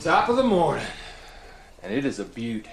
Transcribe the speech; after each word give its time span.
Top 0.00 0.30
of 0.30 0.36
the 0.36 0.42
morning, 0.42 0.86
and 1.82 1.92
it 1.92 2.06
is 2.06 2.18
a 2.18 2.24
beaut. 2.24 2.66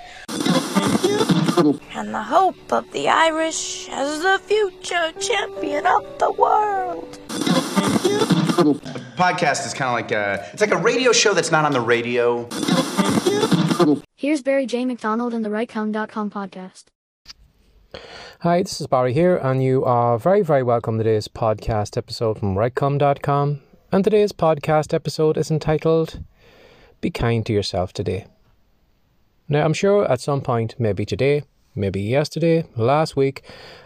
and 1.94 2.14
the 2.14 2.24
hope 2.26 2.72
of 2.72 2.90
the 2.94 3.10
Irish 3.10 3.90
as 3.90 4.22
the 4.22 4.40
future 4.46 5.12
champion 5.20 5.86
of 5.86 6.04
the 6.20 6.32
world. 6.32 7.20
A 8.60 8.64
podcast 9.18 9.66
is 9.66 9.74
kind 9.74 9.90
of 9.90 9.94
like 9.94 10.12
a 10.12 10.50
it's 10.54 10.62
like 10.62 10.72
a 10.72 10.78
radio 10.78 11.12
show 11.12 11.34
that's 11.34 11.52
not 11.52 11.66
on 11.66 11.74
the 11.74 11.82
radio. 11.82 12.48
Here's 14.16 14.42
Barry 14.42 14.66
J. 14.66 14.86
McDonald 14.86 15.34
and 15.34 15.44
the 15.44 15.50
RightCom.com 15.50 16.30
podcast. 16.32 16.86
Hi, 18.40 18.64
this 18.64 18.80
is 18.80 18.88
Barry 18.88 19.14
here, 19.14 19.36
and 19.36 19.62
you 19.62 19.84
are 19.84 20.18
very, 20.18 20.44
very 20.44 20.64
welcome 20.64 20.98
to 20.98 21.04
today's 21.04 21.28
podcast 21.28 21.98
episode 21.98 22.40
from 22.40 22.56
RightCom.com. 22.56 23.62
And 23.92 24.04
today's 24.04 24.32
podcast 24.32 24.94
episode 24.94 25.38
is 25.38 25.52
entitled 25.52 26.24
Be 27.00 27.12
Kind 27.12 27.46
to 27.46 27.54
Yourself 27.54 27.94
Today. 27.94 28.26
Now, 29.48 29.64
I'm 29.64 29.74
sure 29.74 30.10
at 30.12 30.20
some 30.20 30.42
point, 30.42 30.76
maybe 30.80 31.06
today, 31.06 31.44
maybe 31.76 32.02
yesterday, 32.02 32.66
last 32.76 33.16
week, 33.16 33.44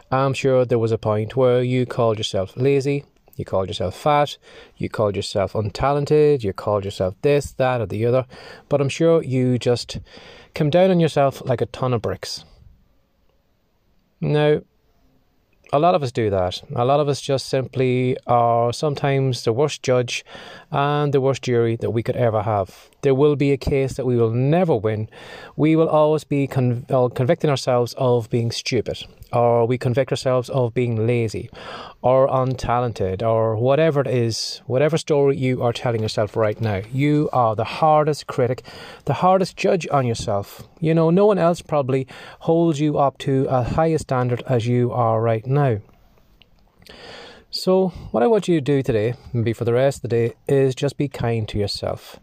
I'm 0.10 0.34
sure 0.34 0.64
there 0.64 0.80
was 0.80 0.94
a 0.94 0.98
point 0.98 1.36
where 1.36 1.62
you 1.62 1.86
called 1.86 2.18
yourself 2.18 2.56
lazy, 2.56 3.04
you 3.36 3.44
called 3.44 3.68
yourself 3.68 3.96
fat, 3.96 4.38
you 4.78 4.88
called 4.88 5.18
yourself 5.18 5.54
untalented, 5.54 6.42
you 6.44 6.54
called 6.54 6.86
yourself 6.86 7.16
this, 7.22 7.52
that, 7.54 7.82
or 7.82 7.86
the 7.86 8.06
other, 8.06 8.26
but 8.70 8.80
I'm 8.80 8.90
sure 8.90 9.22
you 9.22 9.60
just 9.60 10.00
come 10.56 10.70
down 10.70 10.90
on 10.90 11.02
yourself 11.02 11.42
like 11.46 11.60
a 11.60 11.66
ton 11.66 11.94
of 11.94 12.02
bricks. 12.02 12.46
Now, 14.22 14.62
a 15.74 15.80
lot 15.80 15.96
of 15.96 16.04
us 16.04 16.14
do 16.14 16.30
that. 16.30 16.62
A 16.76 16.86
lot 16.86 17.00
of 17.02 17.10
us 17.10 17.20
just 17.20 17.48
simply 17.48 18.16
are 18.26 18.72
sometimes 18.72 19.44
the 19.44 19.54
worst 19.54 19.84
judge 19.84 20.24
and 20.72 21.14
the 21.14 21.22
worst 21.22 21.42
jury 21.42 21.76
that 21.78 21.92
we 21.92 22.04
could 22.04 22.16
ever 22.16 22.44
have. 22.44 22.90
There 23.02 23.16
will 23.16 23.36
be 23.36 23.52
a 23.52 23.58
case 23.58 23.94
that 23.94 24.06
we 24.06 24.16
will 24.16 24.32
never 24.32 24.76
win. 24.76 25.10
We 25.56 25.76
will 25.76 25.90
always 25.90 26.24
be 26.24 26.48
uh, 26.48 27.10
convicting 27.10 27.50
ourselves 27.50 27.96
of 27.98 28.30
being 28.30 28.52
stupid, 28.52 29.04
or 29.34 29.66
we 29.66 29.78
convict 29.78 30.12
ourselves 30.12 30.50
of 30.50 30.74
being 30.74 31.08
lazy, 31.08 31.50
or 32.02 32.28
untalented, 32.28 33.24
or 33.24 33.56
whatever 33.56 34.02
it 34.02 34.08
is, 34.08 34.62
whatever 34.68 34.98
story 34.98 35.36
you 35.36 35.64
are 35.64 35.74
telling 35.74 36.02
yourself 36.02 36.36
right 36.36 36.62
now. 36.62 36.82
You 36.92 37.30
are 37.34 37.56
the 37.56 37.64
hardest 37.64 38.28
critic, 38.28 38.64
the 39.06 39.16
hardest 39.16 39.58
judge 39.58 39.88
on 39.92 40.06
yourself. 40.06 40.68
You 40.80 40.94
know, 40.94 41.10
no 41.10 41.26
one 41.26 41.40
else 41.40 41.62
probably 41.62 42.08
holds 42.40 42.80
you 42.80 43.00
up 43.00 43.18
to 43.20 43.48
a 43.50 43.64
higher 43.64 43.98
standard 43.98 44.44
as 44.48 44.68
you 44.68 44.92
are 44.92 45.22
right 45.22 45.46
now. 45.46 45.80
So, 47.50 47.90
what 48.12 48.24
I 48.24 48.28
want 48.28 48.48
you 48.48 48.56
to 48.56 48.62
do 48.62 48.82
today, 48.82 49.16
maybe 49.34 49.52
for 49.52 49.66
the 49.66 49.74
rest 49.74 49.98
of 49.98 50.02
the 50.04 50.08
day, 50.08 50.36
is 50.48 50.74
just 50.74 50.98
be 50.98 51.10
kind 51.10 51.48
to 51.50 51.58
yourself. 51.58 52.18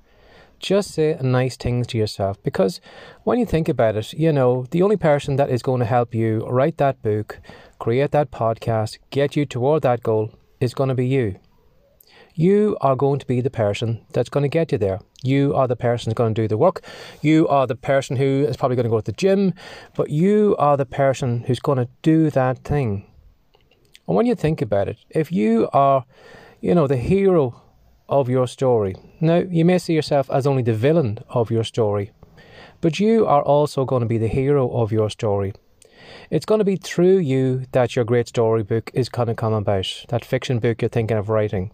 Just 0.59 0.93
say 0.93 1.17
nice 1.21 1.57
things 1.57 1.87
to 1.89 1.99
yourself 1.99 2.43
because 2.43 2.81
when 3.25 3.39
you 3.39 3.47
think 3.47 3.69
about 3.69 3.97
it, 3.97 4.13
you 4.13 4.33
know, 4.33 4.67
the 4.71 4.83
only 4.83 4.97
person 4.97 5.37
that 5.37 5.51
is 5.51 5.63
going 5.63 5.81
to 5.81 5.87
help 5.87 6.15
you 6.15 6.45
write 6.49 6.79
that 6.79 7.01
book, 7.03 7.41
create 7.79 8.11
that 8.11 8.31
podcast, 8.31 8.99
get 9.11 9.37
you 9.37 9.47
toward 9.47 9.83
that 9.83 10.03
goal 10.03 10.33
is 10.61 10.75
going 10.75 10.89
to 10.89 10.95
be 10.95 11.07
you. 11.07 11.39
You 12.35 12.77
are 12.81 12.97
going 12.97 13.19
to 13.19 13.27
be 13.27 13.41
the 13.41 13.51
person 13.51 14.05
that's 14.13 14.29
going 14.29 14.43
to 14.43 14.49
get 14.49 14.71
you 14.71 14.79
there. 14.79 15.01
You 15.23 15.55
are 15.55 15.67
the 15.67 15.77
person 15.77 16.11
who's 16.11 16.15
going 16.15 16.35
to 16.35 16.43
do 16.43 16.49
the 16.49 16.57
work. 16.57 16.85
You 17.21 17.49
are 17.49 17.67
the 17.67 17.75
person 17.75 18.17
who 18.17 18.47
is 18.49 18.57
probably 18.57 18.77
going 18.77 18.85
to 18.85 18.91
go 18.91 19.01
to 19.01 19.05
the 19.05 19.13
gym, 19.13 19.55
but 19.95 20.11
you 20.11 20.55
are 20.59 20.77
the 20.77 20.87
person 20.87 21.45
who's 21.47 21.59
going 21.59 21.79
to 21.79 21.89
do 22.03 22.31
that 22.31 22.59
thing. 22.59 23.07
And 24.07 24.17
when 24.17 24.27
you 24.27 24.35
think 24.35 24.63
about 24.63 24.89
it, 24.89 24.99
if 25.11 25.31
you 25.33 25.69
are, 25.73 26.05
you 26.61 26.75
know, 26.75 26.87
the 26.87 26.97
hero 26.97 27.61
of 28.09 28.29
your 28.29 28.47
story, 28.47 28.95
now 29.21 29.39
you 29.39 29.65
may 29.65 29.79
see 29.79 29.95
yourself 29.95 30.31
as 30.31 30.47
only 30.47 30.63
the 30.63 30.73
villain 30.73 31.19
of 31.29 31.51
your 31.51 31.65
story, 31.65 32.13
but 32.81 32.99
you 33.01 33.27
are 33.27 33.43
also 33.43 33.85
going 33.85 34.01
to 34.01 34.09
be 34.09 34.19
the 34.19 34.29
hero 34.29 34.71
of 34.71 34.93
your 34.93 35.11
story. 35.11 35.53
It's 36.31 36.47
going 36.47 36.59
to 36.59 36.65
be 36.65 36.77
through 36.77 37.19
you 37.19 37.65
that 37.73 37.95
your 37.95 38.05
great 38.05 38.29
storybook 38.29 38.91
is 38.95 39.09
going 39.09 39.29
to 39.29 39.35
come 39.35 39.53
about, 39.53 39.87
that 40.09 40.25
fiction 40.25 40.59
book 40.59 40.81
you're 40.81 40.89
thinking 40.89 41.17
of 41.17 41.29
writing. 41.29 41.71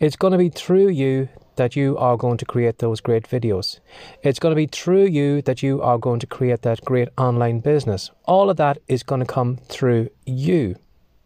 It's 0.00 0.16
going 0.16 0.32
to 0.32 0.38
be 0.38 0.48
through 0.48 0.88
you 0.88 1.28
that 1.56 1.76
you 1.76 1.96
are 1.98 2.16
going 2.16 2.38
to 2.38 2.44
create 2.44 2.78
those 2.78 3.00
great 3.00 3.28
videos. 3.28 3.78
It's 4.22 4.38
going 4.38 4.52
to 4.52 4.56
be 4.56 4.66
through 4.66 5.06
you 5.06 5.42
that 5.42 5.62
you 5.62 5.82
are 5.82 5.98
going 5.98 6.20
to 6.20 6.26
create 6.26 6.62
that 6.62 6.84
great 6.84 7.08
online 7.18 7.60
business. 7.60 8.10
All 8.24 8.50
of 8.50 8.56
that 8.56 8.78
is 8.88 9.02
going 9.02 9.20
to 9.20 9.26
come 9.26 9.58
through 9.68 10.10
you 10.24 10.76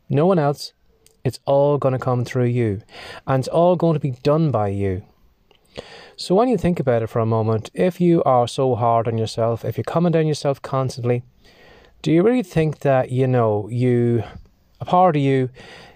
no 0.09 0.27
one 0.27 0.39
else. 0.39 0.73
It's 1.25 1.41
all 1.45 1.79
going 1.79 1.93
to 1.93 1.99
come 1.99 2.25
through 2.25 2.47
you, 2.47 2.83
and 3.27 3.41
it's 3.41 3.49
all 3.49 3.77
going 3.77 3.95
to 3.95 4.01
be 4.01 4.13
done 4.23 4.51
by 4.51 4.69
you. 4.69 5.03
So, 6.17 6.35
when 6.35 6.49
you 6.49 6.59
think 6.59 6.81
about 6.81 7.03
it 7.03 7.09
for 7.09 7.21
a 7.21 7.27
moment, 7.27 7.71
if 7.75 8.01
you 8.01 8.23
are 8.25 8.49
so 8.49 8.75
hard 8.75 9.07
on 9.07 9.19
yourself, 9.19 9.65
if 9.65 9.77
you're 9.77 9.85
coming 9.85 10.13
down 10.13 10.27
yourself 10.27 10.61
constantly, 10.63 11.23
do 12.03 12.13
you 12.13 12.23
really 12.23 12.43
think 12.43 12.81
that, 12.81 13.11
you 13.11 13.27
know, 13.27 13.69
you, 13.69 14.25
a 14.81 14.85
part 14.85 15.17
of 15.17 15.23
you 15.23 15.51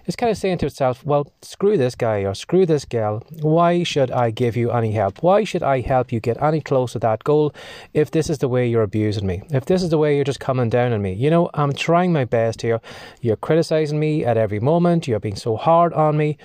is 0.05 0.15
kind 0.15 0.29
of 0.29 0.37
saying 0.37 0.57
to 0.59 0.65
itself, 0.65 1.05
well, 1.05 1.31
screw 1.41 1.77
this 1.77 1.95
guy 1.95 2.19
or 2.19 2.33
screw 2.33 2.65
this 2.65 2.85
girl. 2.85 3.23
Why 3.41 3.83
should 3.83 4.11
I 4.11 4.31
give 4.31 4.57
you 4.57 4.71
any 4.71 4.91
help? 4.91 5.23
Why 5.23 5.43
should 5.43 5.63
I 5.63 5.81
help 5.81 6.11
you 6.11 6.19
get 6.19 6.41
any 6.41 6.61
closer 6.61 6.93
to 6.93 6.99
that 6.99 7.23
goal 7.23 7.53
if 7.93 8.11
this 8.11 8.29
is 8.29 8.39
the 8.39 8.47
way 8.47 8.67
you're 8.67 8.83
abusing 8.83 9.27
me? 9.27 9.43
If 9.49 9.65
this 9.65 9.81
is 9.83 9.89
the 9.89 9.97
way 9.97 10.15
you're 10.15 10.25
just 10.25 10.39
coming 10.39 10.69
down 10.69 10.93
on 10.93 11.01
me? 11.01 11.13
You 11.13 11.29
know, 11.29 11.49
I'm 11.53 11.73
trying 11.73 12.11
my 12.11 12.25
best 12.25 12.61
here. 12.61 12.81
You're 13.21 13.37
criticizing 13.37 13.99
me 13.99 14.25
at 14.25 14.37
every 14.37 14.59
moment. 14.59 15.07
You're 15.07 15.19
being 15.19 15.35
so 15.35 15.55
hard 15.55 15.93
on 15.93 16.17
me. 16.17 16.37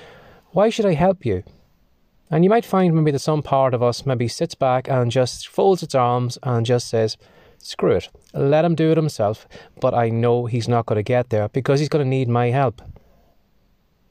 Why 0.51 0.71
should 0.71 0.87
I 0.87 0.95
help 0.95 1.27
you? 1.27 1.43
And 2.31 2.45
you 2.45 2.51
might 2.51 2.65
find 2.65 2.95
maybe 2.95 3.11
that 3.11 3.21
some 3.21 3.43
part 3.43 3.75
of 3.75 3.83
us 3.83 4.05
maybe 4.05 4.29
sits 4.29 4.55
back 4.55 4.89
and 4.89 5.11
just 5.11 5.49
folds 5.49 5.83
its 5.83 5.95
arms 5.95 6.39
and 6.43 6.67
just 6.67 6.89
says, 6.89 7.17
screw 7.59 7.93
it, 7.93 8.09
let 8.35 8.65
him 8.65 8.75
do 8.75 8.91
it 8.91 8.97
himself, 8.97 9.49
but 9.81 9.95
I 9.95 10.11
know 10.11 10.47
he's 10.47 10.69
not 10.69 10.87
going 10.87 10.99
to 10.99 11.03
get 11.03 11.31
there 11.31 11.49
because 11.49 11.81
he's 11.81 11.89
going 11.89 12.05
to 12.05 12.09
need 12.09 12.29
my 12.29 12.51
help. 12.51 12.83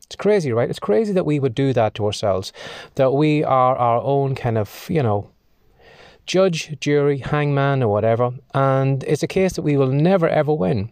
It's 0.07 0.15
crazy, 0.15 0.51
right? 0.53 0.69
It's 0.69 0.79
crazy 0.79 1.13
that 1.13 1.25
we 1.25 1.39
would 1.39 1.53
do 1.53 1.73
that 1.73 1.93
to 1.95 2.05
ourselves, 2.05 2.53
that 2.95 3.11
we 3.11 3.43
are 3.43 3.75
our 3.75 4.01
own 4.01 4.35
kind 4.35 4.57
of, 4.57 4.87
you 4.89 5.03
know, 5.03 5.29
judge, 6.25 6.77
jury, 6.79 7.19
hangman, 7.19 7.83
or 7.83 7.89
whatever, 7.89 8.31
and 8.53 9.03
it's 9.03 9.23
a 9.23 9.27
case 9.27 9.53
that 9.53 9.63
we 9.63 9.77
will 9.77 9.91
never 9.91 10.27
ever 10.27 10.53
win. 10.53 10.91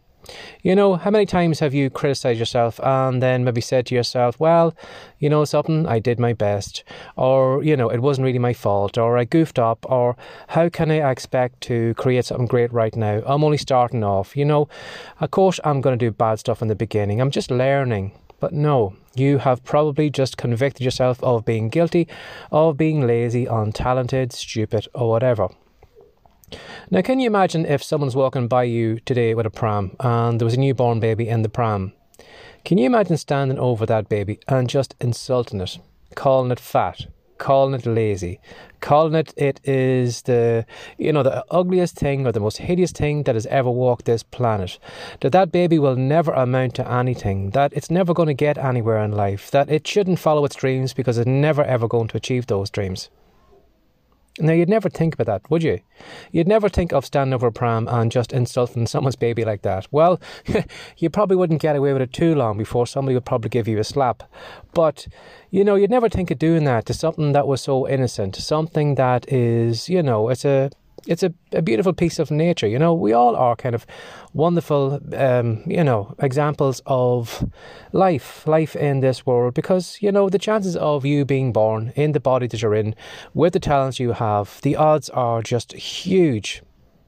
You 0.63 0.75
know, 0.75 0.95
how 0.95 1.11
many 1.11 1.25
times 1.25 1.59
have 1.59 1.73
you 1.73 1.89
criticized 1.89 2.39
yourself 2.39 2.79
and 2.81 3.21
then 3.21 3.43
maybe 3.43 3.61
said 3.61 3.85
to 3.85 3.95
yourself, 3.95 4.39
well, 4.39 4.73
you 5.19 5.29
know 5.29 5.45
something, 5.45 5.85
I 5.85 5.99
did 5.99 6.19
my 6.19 6.33
best, 6.33 6.83
or, 7.15 7.63
you 7.63 7.77
know, 7.77 7.89
it 7.89 8.01
wasn't 8.01 8.25
really 8.25 8.39
my 8.39 8.53
fault, 8.53 8.97
or 8.97 9.17
I 9.17 9.23
goofed 9.25 9.59
up, 9.59 9.85
or 9.87 10.17
how 10.47 10.67
can 10.67 10.89
I 10.89 11.09
expect 11.11 11.61
to 11.61 11.93
create 11.93 12.25
something 12.25 12.47
great 12.47 12.73
right 12.73 12.95
now? 12.95 13.21
I'm 13.25 13.43
only 13.43 13.57
starting 13.57 14.03
off, 14.03 14.35
you 14.35 14.45
know, 14.45 14.67
of 15.19 15.31
course 15.31 15.59
I'm 15.63 15.79
going 15.79 15.97
to 15.97 16.05
do 16.05 16.11
bad 16.11 16.39
stuff 16.39 16.61
in 16.61 16.67
the 16.67 16.75
beginning, 16.75 17.21
I'm 17.21 17.31
just 17.31 17.51
learning. 17.51 18.11
But 18.39 18.53
no, 18.53 18.95
you 19.15 19.39
have 19.39 19.63
probably 19.63 20.09
just 20.09 20.37
convicted 20.37 20.83
yourself 20.83 21.23
of 21.23 21.45
being 21.45 21.69
guilty, 21.69 22.07
of 22.51 22.77
being 22.77 23.07
lazy, 23.07 23.45
untalented, 23.45 24.33
stupid, 24.33 24.87
or 24.93 25.09
whatever. 25.09 25.49
Now, 26.91 27.01
can 27.01 27.19
you 27.19 27.27
imagine 27.27 27.65
if 27.65 27.81
someone's 27.81 28.15
walking 28.15 28.47
by 28.47 28.63
you 28.63 28.99
today 28.99 29.33
with 29.33 29.45
a 29.45 29.49
pram 29.49 29.95
and 29.99 30.39
there 30.39 30.45
was 30.45 30.53
a 30.53 30.59
newborn 30.59 30.99
baby 30.99 31.27
in 31.27 31.41
the 31.41 31.49
pram? 31.49 31.93
Can 32.63 32.77
you 32.77 32.85
imagine 32.85 33.17
standing 33.17 33.59
over 33.59 33.85
that 33.85 34.09
baby 34.09 34.39
and 34.47 34.69
just 34.69 34.95
insulting 34.99 35.61
it, 35.61 35.77
calling 36.15 36.51
it 36.51 36.59
fat, 36.59 37.07
calling 37.37 37.73
it 37.73 37.85
lazy, 37.85 38.39
calling 38.79 39.15
it 39.15 39.33
it 39.37 39.59
is 39.63 40.21
the 40.23 40.65
you 40.97 41.11
know 41.11 41.23
the 41.23 41.45
ugliest 41.51 41.95
thing 41.95 42.25
or 42.25 42.31
the 42.31 42.39
most 42.39 42.57
hideous 42.57 42.91
thing 42.91 43.23
that 43.23 43.35
has 43.35 43.45
ever 43.47 43.69
walked 43.69 44.05
this 44.05 44.23
planet. 44.23 44.79
That 45.21 45.31
that 45.31 45.51
baby 45.51 45.79
will 45.79 45.95
never 45.95 46.31
amount 46.33 46.75
to 46.75 46.91
anything. 46.91 47.51
That 47.51 47.73
it's 47.73 47.91
never 47.91 48.13
going 48.13 48.27
to 48.27 48.33
get 48.33 48.57
anywhere 48.57 49.03
in 49.03 49.11
life. 49.11 49.51
That 49.51 49.69
it 49.69 49.87
shouldn't 49.87 50.19
follow 50.19 50.45
its 50.45 50.55
dreams 50.55 50.93
because 50.93 51.17
it's 51.17 51.27
never 51.27 51.63
ever 51.63 51.87
going 51.87 52.07
to 52.09 52.17
achieve 52.17 52.47
those 52.47 52.69
dreams 52.69 53.09
now, 54.37 54.51
you'd 54.51 54.67
never 54.67 54.89
think 54.89 55.13
about 55.13 55.27
that, 55.27 55.49
would 55.49 55.63
you? 55.63 55.79
You'd 56.33 56.47
never 56.47 56.67
think 56.67 56.91
of 56.91 57.05
standing 57.05 57.33
over 57.33 57.47
a 57.47 57.51
pram 57.53 57.87
and 57.87 58.11
just 58.11 58.33
insulting 58.33 58.85
someone's 58.85 59.15
baby 59.15 59.45
like 59.45 59.61
that. 59.61 59.87
Well, 59.91 60.19
you 60.97 61.09
probably 61.09 61.37
wouldn't 61.37 61.61
get 61.61 61.77
away 61.77 61.93
with 61.93 62.01
it 62.01 62.11
too 62.11 62.35
long 62.35 62.57
before 62.57 62.85
somebody 62.85 63.15
would 63.15 63.23
probably 63.23 63.49
give 63.49 63.67
you 63.67 63.79
a 63.79 63.83
slap. 63.85 64.23
But, 64.73 65.07
you 65.51 65.63
know, 65.63 65.75
you'd 65.75 65.89
never 65.89 66.09
think 66.09 66.31
of 66.31 66.39
doing 66.39 66.65
that 66.65 66.85
to 66.87 66.93
something 66.93 67.31
that 67.31 67.47
was 67.47 67.61
so 67.61 67.87
innocent, 67.87 68.35
something 68.35 68.95
that 68.95 69.31
is, 69.31 69.87
you 69.87 70.03
know, 70.03 70.27
it's 70.27 70.43
a 70.43 70.69
it's 71.07 71.23
a, 71.23 71.33
a 71.51 71.61
beautiful 71.61 71.93
piece 71.93 72.19
of 72.19 72.31
nature. 72.31 72.67
You 72.67 72.79
know, 72.79 72.93
we 72.93 73.13
all 73.13 73.35
are 73.35 73.55
kind 73.55 73.75
of 73.75 73.85
wonderful, 74.33 74.99
um, 75.15 75.63
you 75.65 75.83
know, 75.83 76.15
examples 76.19 76.81
of 76.85 77.49
life, 77.91 78.47
life 78.47 78.75
in 78.75 78.99
this 78.99 79.25
world, 79.25 79.53
because, 79.53 79.97
you 80.01 80.11
know, 80.11 80.29
the 80.29 80.39
chances 80.39 80.75
of 80.75 81.05
you 81.05 81.25
being 81.25 81.53
born 81.53 81.93
in 81.95 82.11
the 82.11 82.19
body 82.19 82.47
that 82.47 82.61
you're 82.61 82.75
in, 82.75 82.95
with 83.33 83.53
the 83.53 83.59
talents 83.59 83.99
you 83.99 84.13
have, 84.13 84.59
the 84.61 84.75
odds 84.75 85.09
are 85.09 85.41
just 85.41 85.73
huge. 85.73 86.61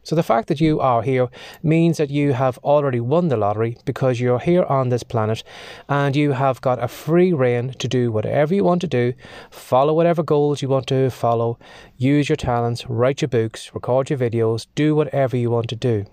So 0.08 0.16
the 0.16 0.24
fact 0.24 0.48
that 0.48 0.62
you 0.62 0.80
are 0.80 1.02
here 1.02 1.28
means 1.62 1.98
that 1.98 2.10
you 2.10 2.32
have 2.32 2.58
already 2.60 3.02
won 3.02 3.28
the 3.28 3.36
lottery 3.36 3.76
because 3.84 4.22
you're 4.22 4.40
here 4.40 4.64
on 4.64 4.88
this 4.88 5.04
planet 5.04 5.44
and 5.90 6.16
you 6.16 6.32
have 6.32 6.62
got 6.62 6.82
a 6.82 6.88
free 6.88 7.34
reign 7.34 7.74
to 7.80 7.90
do 7.90 8.10
whatever 8.10 8.56
you 8.56 8.64
want 8.64 8.80
to 8.80 8.88
do, 8.88 9.14
follow 9.52 9.94
whatever 9.94 10.24
goals 10.24 10.62
you 10.62 10.70
want 10.70 10.88
to 10.88 11.10
follow, 11.10 11.60
use 11.98 12.30
your 12.30 12.38
talents, 12.38 12.86
write 12.88 13.22
your 13.22 13.28
books, 13.28 13.72
record 13.74 14.10
your 14.10 14.18
videos, 14.18 14.68
do 14.76 14.96
whatever 14.96 15.36
you 15.36 15.52
want 15.52 15.68
to 15.68 15.76
do. 15.76 16.06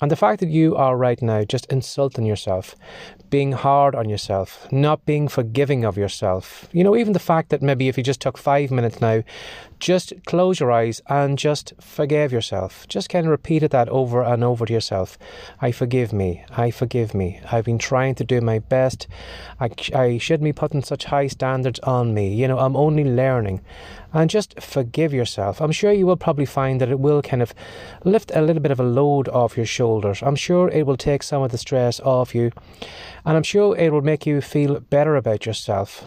And 0.00 0.10
the 0.10 0.16
fact 0.16 0.40
that 0.40 0.48
you 0.48 0.76
are 0.76 0.96
right 0.96 1.20
now 1.20 1.44
just 1.44 1.66
insulting 1.66 2.24
yourself, 2.24 2.76
being 3.30 3.52
hard 3.52 3.94
on 3.94 4.08
yourself, 4.08 4.66
not 4.72 5.04
being 5.04 5.28
forgiving 5.28 5.84
of 5.84 5.96
yourself, 5.96 6.68
you 6.72 6.84
know, 6.84 6.96
even 6.96 7.12
the 7.12 7.18
fact 7.18 7.50
that 7.50 7.62
maybe 7.62 7.88
if 7.88 7.96
you 7.96 8.04
just 8.04 8.20
took 8.20 8.38
five 8.38 8.70
minutes 8.70 9.00
now, 9.00 9.22
just 9.78 10.12
close 10.26 10.60
your 10.60 10.72
eyes 10.72 11.00
and 11.08 11.38
just 11.38 11.72
forgive 11.80 12.32
yourself. 12.32 12.86
Just 12.88 13.08
kind 13.08 13.26
of 13.26 13.30
repeated 13.30 13.70
that 13.70 13.88
over 13.88 14.22
and 14.22 14.42
over 14.42 14.66
to 14.66 14.72
yourself. 14.72 15.18
I 15.60 15.72
forgive 15.72 16.12
me. 16.12 16.44
I 16.50 16.70
forgive 16.70 17.14
me. 17.14 17.40
I've 17.50 17.64
been 17.64 17.78
trying 17.78 18.14
to 18.16 18.24
do 18.24 18.40
my 18.40 18.58
best. 18.58 19.06
I, 19.60 19.70
I 19.94 20.18
shouldn't 20.18 20.44
be 20.44 20.52
putting 20.52 20.82
such 20.82 21.04
high 21.04 21.28
standards 21.28 21.78
on 21.80 22.14
me. 22.14 22.34
You 22.34 22.48
know, 22.48 22.58
I'm 22.58 22.76
only 22.76 23.04
learning 23.04 23.60
and 24.12 24.30
just 24.30 24.60
forgive 24.60 25.12
yourself. 25.12 25.60
I'm 25.60 25.72
sure 25.72 25.92
you 25.92 26.06
will 26.06 26.16
probably 26.16 26.46
find 26.46 26.80
that 26.80 26.90
it 26.90 26.98
will 26.98 27.22
kind 27.22 27.42
of 27.42 27.54
lift 28.04 28.32
a 28.34 28.42
little 28.42 28.62
bit 28.62 28.72
of 28.72 28.80
a 28.80 28.84
load 28.84 29.28
off 29.28 29.56
your 29.56 29.66
shoulders. 29.66 30.22
I'm 30.22 30.36
sure 30.36 30.68
it 30.68 30.86
will 30.86 30.96
take 30.96 31.22
some 31.22 31.42
of 31.42 31.50
the 31.50 31.58
stress 31.58 32.00
off 32.00 32.34
you, 32.34 32.52
and 33.24 33.36
I'm 33.36 33.42
sure 33.42 33.76
it 33.76 33.92
will 33.92 34.02
make 34.02 34.26
you 34.26 34.40
feel 34.40 34.80
better 34.80 35.16
about 35.16 35.46
yourself. 35.46 36.06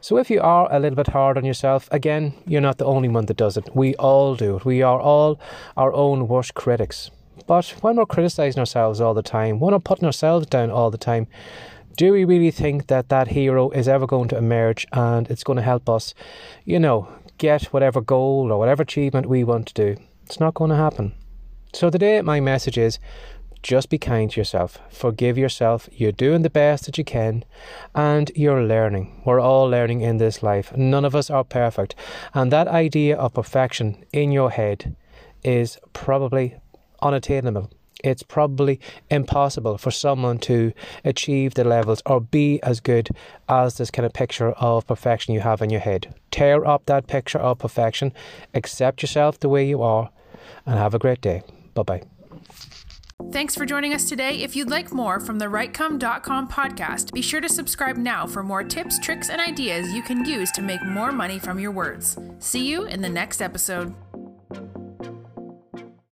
So, 0.00 0.16
if 0.16 0.30
you 0.30 0.40
are 0.40 0.72
a 0.72 0.80
little 0.80 0.96
bit 0.96 1.08
hard 1.08 1.36
on 1.36 1.44
yourself, 1.44 1.88
again, 1.92 2.32
you're 2.46 2.62
not 2.62 2.78
the 2.78 2.86
only 2.86 3.08
one 3.08 3.26
that 3.26 3.36
does 3.36 3.56
it. 3.56 3.76
We 3.76 3.94
all 3.96 4.34
do 4.34 4.56
it. 4.56 4.64
We 4.64 4.80
are 4.82 4.98
all 4.98 5.38
our 5.76 5.92
own 5.92 6.26
worst 6.26 6.54
critics. 6.54 7.10
But 7.46 7.68
when 7.80 7.96
we're 7.96 8.06
criticizing 8.06 8.60
ourselves 8.60 9.00
all 9.00 9.14
the 9.14 9.22
time, 9.22 9.60
when 9.60 9.72
we're 9.72 9.80
putting 9.80 10.06
ourselves 10.06 10.46
down 10.46 10.70
all 10.70 10.90
the 10.90 10.98
time, 10.98 11.26
do 11.98 12.12
we 12.12 12.24
really 12.24 12.52
think 12.52 12.86
that 12.86 13.08
that 13.08 13.26
hero 13.26 13.70
is 13.70 13.88
ever 13.88 14.06
going 14.06 14.28
to 14.28 14.38
emerge 14.38 14.86
and 14.92 15.28
it's 15.28 15.42
going 15.42 15.56
to 15.56 15.62
help 15.62 15.88
us, 15.88 16.14
you 16.64 16.78
know, 16.78 17.08
get 17.38 17.64
whatever 17.72 18.00
goal 18.00 18.52
or 18.52 18.58
whatever 18.58 18.84
achievement 18.84 19.26
we 19.28 19.42
want 19.42 19.66
to 19.66 19.74
do? 19.74 20.00
It's 20.24 20.38
not 20.38 20.54
going 20.54 20.70
to 20.70 20.76
happen. 20.76 21.12
So 21.74 21.90
today, 21.90 22.22
my 22.22 22.38
message 22.38 22.78
is 22.78 23.00
just 23.64 23.90
be 23.90 23.98
kind 23.98 24.30
to 24.30 24.40
yourself. 24.40 24.78
Forgive 24.90 25.36
yourself. 25.36 25.88
You're 25.90 26.12
doing 26.12 26.42
the 26.42 26.50
best 26.50 26.86
that 26.86 26.98
you 26.98 27.04
can 27.04 27.44
and 27.96 28.30
you're 28.36 28.62
learning. 28.62 29.20
We're 29.26 29.40
all 29.40 29.68
learning 29.68 30.00
in 30.00 30.18
this 30.18 30.40
life. 30.40 30.72
None 30.76 31.04
of 31.04 31.16
us 31.16 31.30
are 31.30 31.42
perfect. 31.42 31.96
And 32.32 32.52
that 32.52 32.68
idea 32.68 33.16
of 33.16 33.34
perfection 33.34 34.04
in 34.12 34.30
your 34.30 34.52
head 34.52 34.94
is 35.42 35.78
probably 35.94 36.54
unattainable 37.02 37.72
it's 38.04 38.22
probably 38.22 38.80
impossible 39.10 39.78
for 39.78 39.90
someone 39.90 40.38
to 40.38 40.72
achieve 41.04 41.54
the 41.54 41.64
levels 41.64 42.02
or 42.06 42.20
be 42.20 42.62
as 42.62 42.80
good 42.80 43.10
as 43.48 43.78
this 43.78 43.90
kind 43.90 44.06
of 44.06 44.12
picture 44.12 44.52
of 44.52 44.86
perfection 44.86 45.34
you 45.34 45.40
have 45.40 45.62
in 45.62 45.70
your 45.70 45.80
head. 45.80 46.14
Tear 46.30 46.66
up 46.66 46.86
that 46.86 47.06
picture 47.06 47.38
of 47.38 47.58
perfection, 47.58 48.12
accept 48.54 49.02
yourself 49.02 49.40
the 49.40 49.48
way 49.48 49.66
you 49.66 49.82
are, 49.82 50.10
and 50.66 50.78
have 50.78 50.94
a 50.94 50.98
great 50.98 51.20
day. 51.20 51.42
Bye 51.74 51.82
bye. 51.82 52.02
Thanks 53.32 53.54
for 53.54 53.66
joining 53.66 53.92
us 53.92 54.08
today. 54.08 54.42
If 54.42 54.54
you'd 54.54 54.70
like 54.70 54.92
more 54.92 55.18
from 55.18 55.38
the 55.38 55.46
rightcome.com 55.46 56.48
podcast, 56.48 57.12
be 57.12 57.20
sure 57.20 57.40
to 57.40 57.48
subscribe 57.48 57.96
now 57.96 58.26
for 58.26 58.42
more 58.42 58.62
tips, 58.62 58.98
tricks, 59.00 59.28
and 59.28 59.40
ideas 59.40 59.92
you 59.92 60.02
can 60.02 60.24
use 60.24 60.50
to 60.52 60.62
make 60.62 60.82
more 60.84 61.10
money 61.10 61.38
from 61.38 61.58
your 61.58 61.72
words. 61.72 62.16
See 62.38 62.66
you 62.66 62.86
in 62.86 63.02
the 63.02 63.08
next 63.08 63.42
episode. 63.42 63.94